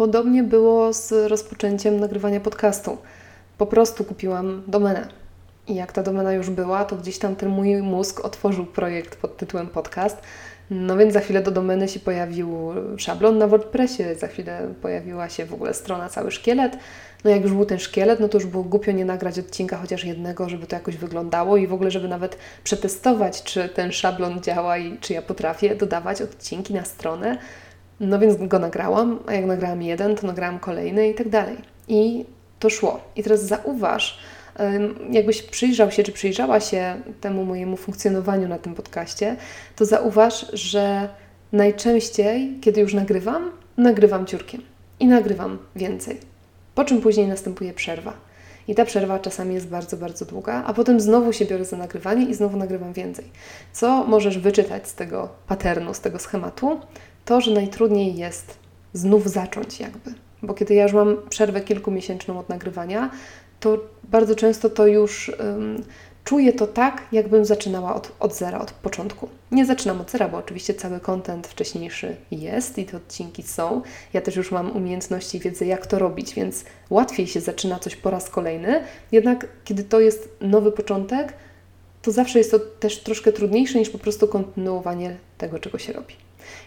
Podobnie 0.00 0.42
było 0.42 0.92
z 0.92 1.30
rozpoczęciem 1.30 2.00
nagrywania 2.00 2.40
podcastu. 2.40 2.98
Po 3.58 3.66
prostu 3.66 4.04
kupiłam 4.04 4.62
domenę 4.66 5.08
i 5.68 5.74
jak 5.74 5.92
ta 5.92 6.02
domena 6.02 6.32
już 6.32 6.50
była, 6.50 6.84
to 6.84 6.96
gdzieś 6.96 7.18
tam 7.18 7.36
ten 7.36 7.48
mój 7.48 7.82
mózg 7.82 8.24
otworzył 8.24 8.66
projekt 8.66 9.16
pod 9.16 9.36
tytułem 9.36 9.66
podcast. 9.66 10.16
No 10.70 10.96
więc 10.96 11.12
za 11.12 11.20
chwilę 11.20 11.42
do 11.42 11.50
domeny 11.50 11.88
się 11.88 12.00
pojawił 12.00 12.72
szablon 12.96 13.38
na 13.38 13.46
WordPressie, 13.46 14.02
za 14.18 14.26
chwilę 14.26 14.74
pojawiła 14.82 15.28
się 15.28 15.46
w 15.46 15.54
ogóle 15.54 15.74
strona, 15.74 16.08
cały 16.08 16.30
szkielet. 16.30 16.78
No 17.24 17.30
jak 17.30 17.42
już 17.42 17.52
był 17.52 17.64
ten 17.64 17.78
szkielet, 17.78 18.20
no 18.20 18.28
to 18.28 18.38
już 18.38 18.46
było 18.46 18.64
głupio 18.64 18.92
nie 18.92 19.04
nagrać 19.04 19.38
odcinka 19.38 19.76
chociaż 19.76 20.04
jednego, 20.04 20.48
żeby 20.48 20.66
to 20.66 20.76
jakoś 20.76 20.96
wyglądało 20.96 21.56
i 21.56 21.66
w 21.66 21.72
ogóle, 21.72 21.90
żeby 21.90 22.08
nawet 22.08 22.38
przetestować, 22.64 23.42
czy 23.42 23.68
ten 23.68 23.92
szablon 23.92 24.42
działa 24.42 24.78
i 24.78 24.98
czy 24.98 25.12
ja 25.12 25.22
potrafię 25.22 25.74
dodawać 25.74 26.22
odcinki 26.22 26.74
na 26.74 26.84
stronę. 26.84 27.38
No 28.00 28.18
więc 28.18 28.36
go 28.48 28.58
nagrałam, 28.58 29.18
a 29.26 29.32
jak 29.32 29.44
nagrałam 29.44 29.82
jeden, 29.82 30.16
to 30.16 30.26
nagrałam 30.26 30.58
kolejny 30.58 31.08
i 31.08 31.14
tak 31.14 31.28
dalej. 31.28 31.56
I 31.88 32.24
to 32.58 32.70
szło. 32.70 33.00
I 33.16 33.22
teraz 33.22 33.42
zauważ, 33.42 34.18
jakbyś 35.10 35.42
przyjrzał 35.42 35.90
się, 35.90 36.02
czy 36.02 36.12
przyjrzała 36.12 36.60
się 36.60 37.00
temu 37.20 37.44
mojemu 37.44 37.76
funkcjonowaniu 37.76 38.48
na 38.48 38.58
tym 38.58 38.74
podcaście, 38.74 39.36
to 39.76 39.84
zauważ, 39.84 40.46
że 40.52 41.08
najczęściej, 41.52 42.58
kiedy 42.60 42.80
już 42.80 42.94
nagrywam, 42.94 43.50
nagrywam 43.76 44.26
ciurkiem 44.26 44.62
i 45.00 45.06
nagrywam 45.06 45.58
więcej. 45.76 46.20
Po 46.74 46.84
czym 46.84 47.00
później 47.00 47.26
następuje 47.26 47.72
przerwa. 47.72 48.12
I 48.68 48.74
ta 48.74 48.84
przerwa 48.84 49.18
czasami 49.18 49.54
jest 49.54 49.68
bardzo, 49.68 49.96
bardzo 49.96 50.24
długa, 50.24 50.64
a 50.66 50.74
potem 50.74 51.00
znowu 51.00 51.32
się 51.32 51.44
biorę 51.44 51.64
za 51.64 51.76
nagrywanie 51.76 52.26
i 52.26 52.34
znowu 52.34 52.56
nagrywam 52.56 52.92
więcej. 52.92 53.24
Co 53.72 54.04
możesz 54.04 54.38
wyczytać 54.38 54.88
z 54.88 54.94
tego 54.94 55.28
paternu, 55.46 55.94
z 55.94 56.00
tego 56.00 56.18
schematu? 56.18 56.80
To, 57.30 57.40
że 57.40 57.50
najtrudniej 57.50 58.16
jest 58.16 58.58
znów 58.92 59.28
zacząć 59.28 59.80
jakby. 59.80 60.14
Bo 60.42 60.54
kiedy 60.54 60.74
ja 60.74 60.82
już 60.82 60.92
mam 60.92 61.16
przerwę 61.28 61.60
kilkumiesięczną 61.60 62.38
od 62.38 62.48
nagrywania, 62.48 63.10
to 63.60 63.78
bardzo 64.04 64.34
często 64.34 64.70
to 64.70 64.86
już 64.86 65.32
um, 65.38 65.82
czuję 66.24 66.52
to 66.52 66.66
tak, 66.66 67.02
jakbym 67.12 67.44
zaczynała 67.44 67.94
od, 67.94 68.12
od 68.20 68.34
zera, 68.34 68.58
od 68.58 68.70
początku. 68.70 69.28
Nie 69.50 69.66
zaczynam 69.66 70.00
od 70.00 70.10
zera, 70.10 70.28
bo 70.28 70.38
oczywiście 70.38 70.74
cały 70.74 71.00
kontent 71.00 71.46
wcześniejszy 71.46 72.16
jest 72.30 72.78
i 72.78 72.84
te 72.84 72.96
odcinki 72.96 73.42
są. 73.42 73.82
Ja 74.12 74.20
też 74.20 74.36
już 74.36 74.52
mam 74.52 74.76
umiejętności 74.76 75.38
i 75.38 75.40
wiedzę, 75.40 75.66
jak 75.66 75.86
to 75.86 75.98
robić, 75.98 76.34
więc 76.34 76.64
łatwiej 76.90 77.26
się 77.26 77.40
zaczyna 77.40 77.78
coś 77.78 77.96
po 77.96 78.10
raz 78.10 78.30
kolejny. 78.30 78.84
Jednak 79.12 79.46
kiedy 79.64 79.84
to 79.84 80.00
jest 80.00 80.28
nowy 80.40 80.72
początek, 80.72 81.32
to 82.02 82.12
zawsze 82.12 82.38
jest 82.38 82.50
to 82.50 82.58
też 82.58 82.98
troszkę 82.98 83.32
trudniejsze 83.32 83.78
niż 83.78 83.90
po 83.90 83.98
prostu 83.98 84.28
kontynuowanie 84.28 85.16
tego, 85.38 85.58
czego 85.58 85.78
się 85.78 85.92
robi. 85.92 86.14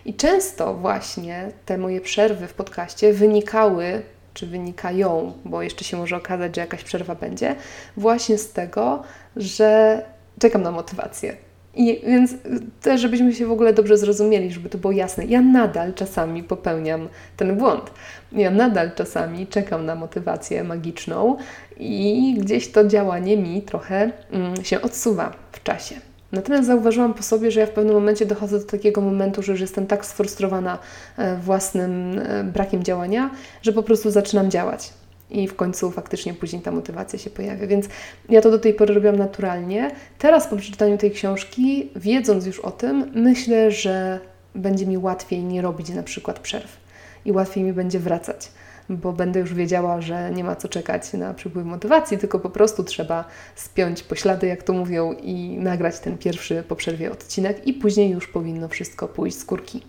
I 0.06 0.14
często 0.14 0.74
właśnie 0.74 1.52
te 1.66 1.78
moje 1.78 2.02
przerwy 2.02 2.48
w 2.48 2.54
podcaście 2.54 3.14
wynikały 3.14 4.02
czy 4.34 4.48
wynikają, 4.48 5.34
bo 5.46 5.62
jeszcze 5.62 5.84
się 5.84 5.98
może 5.98 6.16
okazać, 6.16 6.56
że 6.56 6.62
jakaś 6.62 6.84
przerwa 6.84 7.16
będzie, 7.16 7.56
właśnie 7.98 8.38
z 8.38 8.52
tego, 8.52 9.04
że 9.36 10.02
czekam 10.40 10.62
na 10.62 10.72
motywację. 10.72 11.36
I 11.76 12.02
więc 12.08 12.36
też, 12.82 13.02
żebyśmy 13.02 13.34
się 13.34 13.46
w 13.46 13.52
ogóle 13.52 13.74
dobrze 13.74 13.98
zrozumieli, 13.98 14.52
żeby 14.52 14.70
to 14.70 14.78
było 14.78 14.94
jasne, 14.94 15.26
ja 15.26 15.42
nadal 15.42 15.94
czasami 15.94 16.44
popełniam 16.44 17.08
ten 17.38 17.58
błąd. 17.58 17.92
Ja 18.32 18.52
nadal 18.52 18.92
czasami 18.96 19.48
czekam 19.48 19.86
na 19.86 19.96
motywację 19.96 20.64
magiczną 20.64 21.38
i 21.80 22.36
gdzieś 22.40 22.72
to 22.72 22.88
działanie 22.88 23.38
mi 23.38 23.62
trochę 23.62 24.12
mm, 24.32 24.64
się 24.64 24.82
odsuwa 24.82 25.34
w 25.52 25.64
czasie. 25.64 25.96
Natomiast 26.32 26.68
zauważyłam 26.68 27.14
po 27.14 27.24
sobie, 27.24 27.52
że 27.52 27.60
ja 27.60 27.66
w 27.66 27.72
pewnym 27.72 27.94
momencie 27.94 28.26
dochodzę 28.26 28.60
do 28.60 28.66
takiego 28.66 29.02
momentu, 29.02 29.44
że 29.44 29.52
już 29.52 29.62
jestem 29.62 29.88
tak 29.88 30.06
sfrustrowana 30.06 30.80
e, 31.18 31.38
własnym 31.38 32.20
e, 32.20 32.44
brakiem 32.44 32.84
działania, 32.84 33.30
że 33.62 33.74
po 33.74 33.84
prostu 33.84 34.12
zaczynam 34.12 34.52
działać. 34.52 34.94
I 35.34 35.48
w 35.48 35.56
końcu 35.56 35.92
faktycznie 35.92 36.34
później 36.34 36.62
ta 36.62 36.72
motywacja 36.72 37.20
się 37.20 37.30
pojawia. 37.30 37.68
Więc 37.68 37.86
ja 38.30 38.42
to 38.42 38.52
do 38.52 38.60
tej 38.60 38.74
pory 38.74 38.94
robiłam 38.94 39.16
naturalnie. 39.16 39.92
Teraz 40.18 40.48
po 40.48 40.58
przeczytaniu 40.58 40.98
tej 40.98 41.12
książki, 41.12 41.90
wiedząc 41.96 42.46
już 42.46 42.60
o 42.60 42.72
tym, 42.72 43.12
myślę, 43.16 43.72
że 43.72 44.20
będzie 44.56 44.86
mi 44.86 44.98
łatwiej 44.98 45.44
nie 45.44 45.62
robić 45.62 45.90
na 45.90 46.04
przykład 46.04 46.40
przerw 46.40 46.78
i 47.26 47.32
łatwiej 47.32 47.64
mi 47.64 47.74
będzie 47.74 48.00
wracać 48.00 48.52
bo 48.90 49.14
będę 49.14 49.40
już 49.40 49.54
wiedziała, 49.54 50.02
że 50.02 50.32
nie 50.32 50.44
ma 50.44 50.56
co 50.56 50.68
czekać 50.68 51.14
na 51.14 51.34
przypływ 51.34 51.66
motywacji, 51.66 52.18
tylko 52.18 52.40
po 52.40 52.50
prostu 52.50 52.84
trzeba 52.84 53.26
spiąć 53.56 54.04
poślady, 54.04 54.48
jak 54.48 54.64
to 54.64 54.74
mówią, 54.74 55.14
i 55.14 55.58
nagrać 55.58 56.00
ten 56.00 56.18
pierwszy 56.18 56.64
po 56.68 56.76
przerwie 56.76 57.12
odcinek, 57.12 57.68
i 57.68 57.74
później 57.74 58.12
już 58.12 58.28
powinno 58.28 58.68
wszystko 58.68 59.08
pójść 59.08 59.38
z 59.38 59.46
kurki. 59.46 59.84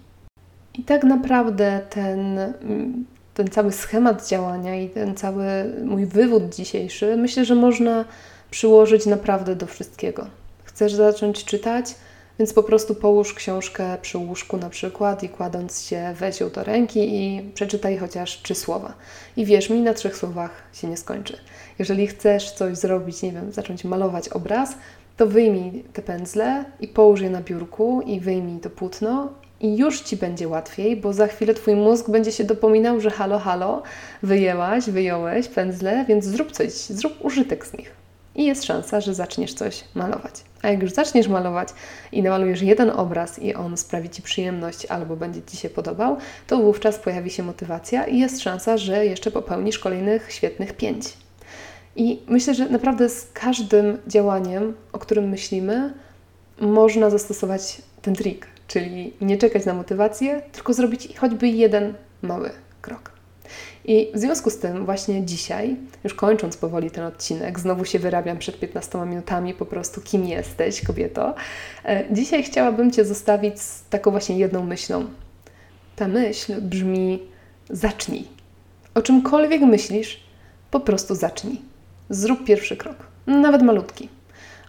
I 0.79 0.85
tak 0.85 1.05
naprawdę 1.05 1.81
ten, 1.91 2.39
ten 3.35 3.49
cały 3.49 3.73
schemat 3.73 4.29
działania 4.29 4.77
i 4.77 4.89
ten 4.89 5.15
cały 5.15 5.45
mój 5.85 6.07
wywód 6.07 6.55
dzisiejszy, 6.55 7.17
myślę, 7.17 7.45
że 7.45 7.55
można 7.55 8.05
przyłożyć 8.51 9.07
naprawdę 9.07 9.57
do 9.57 9.67
wszystkiego. 9.67 10.27
Chcesz 10.65 10.95
zacząć 10.95 11.45
czytać? 11.45 11.95
Więc 12.39 12.53
po 12.53 12.63
prostu 12.63 12.95
połóż 12.95 13.35
książkę 13.35 13.97
przy 14.03 14.19
łóżku 14.19 14.57
na 14.57 14.71
przykład 14.71 15.23
i 15.23 15.29
kładąc 15.29 15.83
się 15.83 16.15
weź 16.19 16.41
ją 16.41 16.51
do 16.51 16.65
ręki 16.65 17.15
i 17.15 17.51
przeczytaj 17.55 17.99
chociaż 17.99 18.43
trzy 18.43 18.55
słowa. 18.55 18.95
I 19.37 19.45
wierz 19.45 19.71
mi, 19.71 19.81
na 19.81 19.95
trzech 19.95 20.17
słowach 20.17 20.51
się 20.73 20.89
nie 20.89 20.97
skończy. 20.97 21.39
Jeżeli 21.79 22.07
chcesz 22.07 22.53
coś 22.53 22.77
zrobić, 22.77 23.23
nie 23.23 23.33
wiem, 23.33 23.53
zacząć 23.53 23.85
malować 23.85 24.29
obraz, 24.29 24.75
to 25.17 25.27
wyjmij 25.27 25.85
te 25.93 26.03
pędzle 26.03 26.65
i 26.81 26.89
połóż 26.89 27.21
je 27.21 27.31
na 27.31 27.41
biurku 27.41 28.03
i 28.07 28.21
wyjmij 28.21 28.61
to 28.61 28.71
płótno 28.71 29.33
i 29.65 29.77
już 29.77 30.01
Ci 30.01 30.17
będzie 30.17 30.49
łatwiej, 30.49 30.97
bo 30.97 31.13
za 31.13 31.27
chwilę 31.27 31.55
Twój 31.55 31.75
mózg 31.75 32.11
będzie 32.11 32.33
się 32.33 32.45
dopominał, 32.45 33.01
że 33.01 33.11
halo, 33.11 33.39
halo, 33.39 33.83
wyjęłaś, 34.23 34.85
wyjąłeś 34.85 35.49
pędzle, 35.49 36.05
więc 36.09 36.25
zrób 36.25 36.53
coś, 36.53 36.73
zrób 36.73 37.25
użytek 37.25 37.67
z 37.67 37.73
nich 37.73 38.05
i 38.35 38.45
jest 38.45 38.65
szansa, 38.65 39.01
że 39.01 39.15
zaczniesz 39.15 39.55
coś 39.55 39.85
malować. 39.95 40.35
A 40.63 40.69
jak 40.69 40.83
już 40.83 40.93
zaczniesz 40.93 41.29
malować 41.29 41.69
i 42.13 42.23
namalujesz 42.23 42.63
jeden 42.63 42.91
obraz 42.91 43.39
i 43.39 43.55
on 43.55 43.77
sprawi 43.77 44.11
Ci 44.11 44.23
przyjemność 44.23 44.87
albo 44.87 45.17
będzie 45.17 45.43
Ci 45.43 45.57
się 45.57 45.71
podobał, 45.71 46.17
to 46.47 46.59
wówczas 46.59 46.99
pojawi 46.99 47.31
się 47.31 47.43
motywacja 47.43 48.07
i 48.07 48.19
jest 48.19 48.41
szansa, 48.41 48.77
że 48.77 49.07
jeszcze 49.07 49.31
popełnisz 49.31 49.79
kolejnych 49.79 50.33
świetnych 50.33 50.73
pięć. 50.73 51.05
I 51.97 52.23
myślę, 52.29 52.55
że 52.55 52.69
naprawdę 52.69 53.09
z 53.09 53.31
każdym 53.33 53.99
działaniem, 54.07 54.75
o 54.93 54.99
którym 54.99 55.29
myślimy, 55.29 55.95
można 56.61 57.11
zastosować 57.11 57.83
ten 58.03 58.15
trik, 58.15 58.47
czyli 58.67 59.13
nie 59.21 59.39
czekać 59.39 59.65
na 59.65 59.75
motywację, 59.75 60.43
tylko 60.53 60.73
zrobić 60.73 61.17
choćby 61.17 61.49
jeden 61.49 61.95
mały 62.23 62.51
krok. 62.81 63.15
I 63.85 64.11
w 64.15 64.19
związku 64.19 64.51
z 64.51 64.59
tym 64.59 64.85
właśnie 64.85 65.25
dzisiaj, 65.25 65.77
już 66.05 66.15
kończąc 66.15 66.57
powoli 66.57 66.91
ten 66.91 67.05
odcinek, 67.05 67.61
znowu 67.61 67.85
się 67.85 67.99
wyrabiam 67.99 68.39
przed 68.39 68.61
15 68.61 68.99
minutami 68.99 69.55
po 69.55 69.67
prostu 69.67 70.01
kim 70.01 70.25
jesteś, 70.25 70.85
kobieto. 70.85 71.35
E, 71.85 72.05
dzisiaj 72.11 72.43
chciałabym 72.43 72.91
Cię 72.91 73.05
zostawić 73.05 73.61
z 73.61 73.83
taką 73.91 74.11
właśnie 74.11 74.39
jedną 74.39 74.63
myślą. 74.63 75.05
Ta 75.97 76.09
myśl 76.09 76.61
brzmi 76.61 77.23
zacznij. 77.71 78.25
O 78.95 79.03
czymkolwiek 79.03 79.63
myślisz, 79.63 80.21
po 80.71 80.81
prostu 80.81 81.15
zacznij. 81.15 81.61
Zrób 82.11 82.45
pierwszy 82.45 82.77
krok, 82.77 82.97
nawet 83.27 83.63
malutki. 83.63 84.09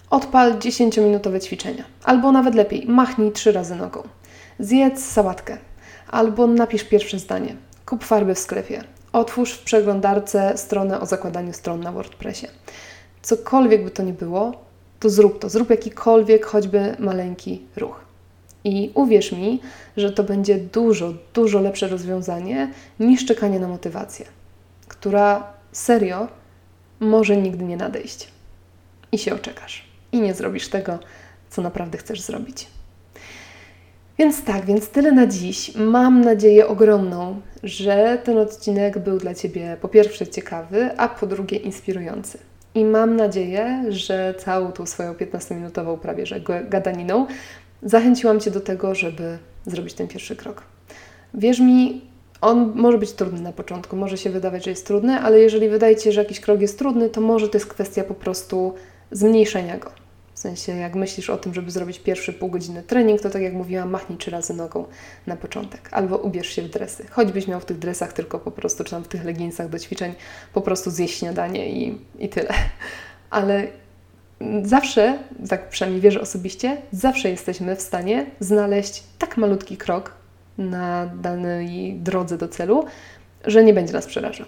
Odpal 0.10 0.60
10-minutowe 0.60 1.40
ćwiczenia, 1.40 1.84
albo 2.04 2.32
nawet 2.32 2.56
lepiej, 2.56 2.86
machnij 2.88 3.32
trzy 3.32 3.52
razy 3.52 3.76
nogą. 3.76 4.04
Zjedz 4.60 5.06
sałatkę, 5.06 5.58
albo 6.12 6.48
napisz 6.48 6.84
pierwsze 6.84 7.20
zdanie. 7.20 7.56
Kup 7.86 8.04
farby 8.04 8.36
w 8.36 8.40
sklepie, 8.40 8.84
otwórz 9.14 9.54
w 9.54 9.64
przeglądarce 9.64 10.58
stronę 10.58 11.00
o 11.00 11.06
zakładaniu 11.06 11.54
stron 11.54 11.80
na 11.80 11.92
WordPressie. 11.92 12.48
Cokolwiek 13.22 13.84
by 13.84 13.92
to 13.92 14.04
nie 14.04 14.14
było, 14.14 14.52
to 15.00 15.10
zrób 15.10 15.40
to. 15.40 15.50
Zrób 15.50 15.70
jakikolwiek, 15.70 16.46
choćby 16.46 16.96
maleńki 17.00 17.62
ruch. 17.78 18.00
I 18.64 18.92
uwierz 18.94 19.32
mi, 19.32 19.62
że 19.98 20.12
to 20.12 20.24
będzie 20.24 20.58
dużo, 20.58 21.14
dużo 21.34 21.60
lepsze 21.60 21.88
rozwiązanie 21.88 22.72
niż 23.00 23.26
czekanie 23.26 23.60
na 23.60 23.68
motywację, 23.68 24.26
która 24.88 25.54
serio 25.72 26.28
może 27.00 27.38
nigdy 27.38 27.64
nie 27.64 27.78
nadejść. 27.78 28.28
I 29.12 29.18
się 29.18 29.36
oczekasz. 29.36 29.95
I 30.16 30.22
nie 30.22 30.34
zrobisz 30.34 30.68
tego, 30.68 31.00
co 31.50 31.62
naprawdę 31.62 31.98
chcesz 31.98 32.22
zrobić. 32.22 32.68
Więc 34.18 34.44
tak, 34.44 34.66
więc 34.66 34.90
tyle 34.90 35.12
na 35.12 35.28
dziś. 35.28 35.76
Mam 35.76 36.22
nadzieję 36.22 36.68
ogromną, 36.68 37.42
że 37.64 38.18
ten 38.24 38.38
odcinek 38.38 39.00
był 39.00 39.18
dla 39.18 39.34
Ciebie 39.34 39.78
po 39.82 39.88
pierwsze 39.88 40.28
ciekawy, 40.28 40.90
a 40.98 41.10
po 41.10 41.28
drugie 41.28 41.58
inspirujący. 41.58 42.38
I 42.76 42.86
mam 42.86 43.16
nadzieję, 43.16 43.86
że 43.90 44.34
całą 44.38 44.72
tą 44.72 44.86
swoją 44.86 45.14
15-minutową 45.14 45.98
prawie 45.98 46.26
że 46.26 46.42
gadaniną 46.70 47.28
zachęciłam 47.84 48.40
Cię 48.40 48.52
do 48.52 48.62
tego, 48.62 48.96
żeby 48.96 49.38
zrobić 49.66 49.94
ten 49.94 50.08
pierwszy 50.08 50.36
krok. 50.36 50.64
Wierz 51.34 51.60
mi, 51.60 52.02
on 52.42 52.74
może 52.76 52.98
być 52.98 53.12
trudny 53.12 53.42
na 53.42 53.52
początku, 53.52 53.96
może 53.96 54.18
się 54.18 54.30
wydawać, 54.30 54.64
że 54.64 54.70
jest 54.70 54.88
trudny, 54.88 55.20
ale 55.20 55.40
jeżeli 55.40 55.70
wydaje 55.70 55.96
Ci 55.96 56.04
się, 56.04 56.12
że 56.12 56.22
jakiś 56.22 56.40
krok 56.40 56.62
jest 56.62 56.80
trudny, 56.80 57.10
to 57.10 57.22
może 57.22 57.50
to 57.50 57.58
jest 57.58 57.68
kwestia 57.68 58.04
po 58.04 58.14
prostu 58.14 58.74
zmniejszenia 59.12 59.78
go 59.78 60.05
sensie, 60.46 60.76
jak 60.76 60.96
myślisz 60.96 61.30
o 61.30 61.38
tym, 61.38 61.54
żeby 61.54 61.72
zrobić 61.72 62.00
pierwszy 62.00 62.34
pół 62.34 62.50
godziny 62.50 62.84
trening, 62.84 63.22
to 63.22 63.30
tak 63.30 63.42
jak 63.42 63.54
mówiłam, 63.54 63.90
machnij 63.90 64.18
trzy 64.18 64.32
razy 64.32 64.54
nogą 64.54 64.86
na 65.28 65.36
początek. 65.36 65.90
Albo 65.92 66.18
ubierz 66.18 66.50
się 66.50 66.62
w 66.62 66.70
dresy. 66.70 67.06
Choćbyś 67.10 67.48
miał 67.48 67.60
w 67.60 67.66
tych 67.66 67.80
dresach 67.80 68.14
tylko 68.14 68.40
po 68.40 68.52
prostu, 68.52 68.84
czy 68.84 68.92
tam 68.92 69.04
w 69.04 69.08
tych 69.08 69.26
leginsach 69.26 69.70
do 69.70 69.80
ćwiczeń, 69.80 70.14
po 70.54 70.62
prostu 70.62 70.92
zjeść 70.92 71.20
śniadanie 71.20 71.70
i, 71.70 71.98
i 72.20 72.30
tyle. 72.30 72.54
Ale 73.30 73.68
zawsze, 74.64 75.18
tak 75.50 75.70
przynajmniej 75.70 76.02
wierzę 76.02 76.22
osobiście, 76.22 76.78
zawsze 76.92 77.30
jesteśmy 77.30 77.76
w 77.76 77.82
stanie 77.82 78.26
znaleźć 78.40 79.04
tak 79.20 79.38
malutki 79.38 79.78
krok 79.78 80.14
na 80.58 81.06
danej 81.06 81.94
drodze 81.94 82.38
do 82.38 82.48
celu, 82.48 82.86
że 83.46 83.64
nie 83.64 83.74
będzie 83.74 83.94
nas 83.94 84.06
przerażał. 84.06 84.48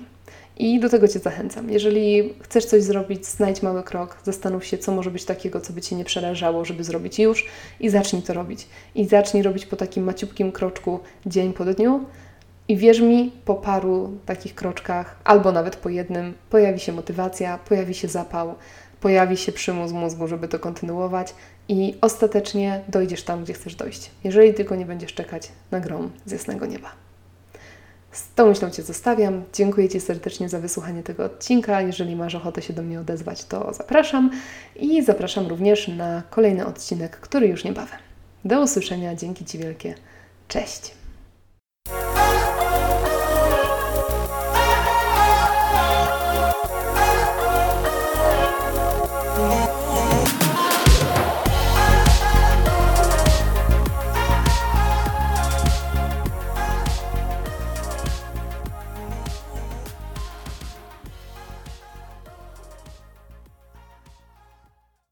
I 0.59 0.79
do 0.79 0.89
tego 0.89 1.07
Cię 1.07 1.19
zachęcam. 1.19 1.69
Jeżeli 1.69 2.33
chcesz 2.41 2.65
coś 2.65 2.83
zrobić, 2.83 3.25
znajdź 3.25 3.61
mały 3.61 3.83
krok, 3.83 4.17
zastanów 4.23 4.65
się, 4.65 4.77
co 4.77 4.91
może 4.91 5.11
być 5.11 5.25
takiego, 5.25 5.61
co 5.61 5.73
by 5.73 5.81
Cię 5.81 5.95
nie 5.95 6.05
przerażało, 6.05 6.65
żeby 6.65 6.83
zrobić 6.83 7.19
już 7.19 7.45
i 7.79 7.89
zacznij 7.89 8.21
to 8.21 8.33
robić. 8.33 8.67
I 8.95 9.05
zacznij 9.05 9.43
robić 9.43 9.65
po 9.65 9.75
takim 9.75 10.03
maciupkim 10.03 10.51
kroczku 10.51 10.99
dzień 11.25 11.53
po 11.53 11.65
dniu. 11.65 12.05
I 12.67 12.77
wierz 12.77 13.01
mi, 13.01 13.31
po 13.45 13.55
paru 13.55 14.17
takich 14.25 14.55
kroczkach, 14.55 15.19
albo 15.23 15.51
nawet 15.51 15.75
po 15.75 15.89
jednym, 15.89 16.33
pojawi 16.49 16.79
się 16.79 16.91
motywacja, 16.91 17.57
pojawi 17.57 17.93
się 17.93 18.07
zapał, 18.07 18.55
pojawi 19.01 19.37
się 19.37 19.51
przymus 19.51 19.91
mózgu, 19.91 20.27
żeby 20.27 20.47
to 20.47 20.59
kontynuować 20.59 21.33
i 21.69 21.95
ostatecznie 22.01 22.81
dojdziesz 22.87 23.23
tam, 23.23 23.43
gdzie 23.43 23.53
chcesz 23.53 23.75
dojść. 23.75 24.11
Jeżeli 24.23 24.53
tylko 24.53 24.75
nie 24.75 24.85
będziesz 24.85 25.13
czekać 25.13 25.51
na 25.71 25.79
grom 25.79 26.11
z 26.25 26.31
jasnego 26.31 26.65
nieba. 26.65 27.06
Z 28.17 28.33
tą 28.35 28.47
myślą 28.47 28.69
Cię 28.69 28.83
zostawiam. 28.83 29.43
Dziękuję 29.53 29.89
Ci 29.89 29.99
serdecznie 29.99 30.49
za 30.49 30.59
wysłuchanie 30.59 31.03
tego 31.03 31.25
odcinka. 31.25 31.81
Jeżeli 31.81 32.15
masz 32.15 32.35
ochotę 32.35 32.61
się 32.61 32.73
do 32.73 32.83
mnie 32.83 32.99
odezwać, 32.99 33.45
to 33.45 33.73
zapraszam 33.73 34.31
i 34.75 35.03
zapraszam 35.03 35.47
również 35.47 35.87
na 35.87 36.23
kolejny 36.29 36.65
odcinek, 36.65 37.19
który 37.19 37.47
już 37.47 37.63
niebawem. 37.63 37.99
Do 38.45 38.61
usłyszenia, 38.61 39.15
dzięki 39.15 39.45
Ci 39.45 39.57
wielkie. 39.57 39.95
Cześć! 40.47 41.06